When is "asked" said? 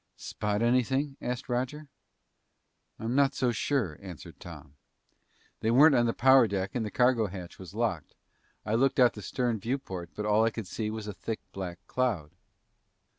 1.21-1.47